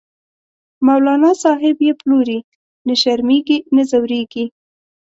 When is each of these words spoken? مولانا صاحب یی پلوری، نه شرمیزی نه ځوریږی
مولانا 0.87 1.31
صاحب 1.43 1.77
یی 1.85 1.91
پلوری، 1.99 2.39
نه 2.87 2.93
شرمیزی 3.01 3.57
نه 3.75 3.83
ځوریږی 3.89 4.45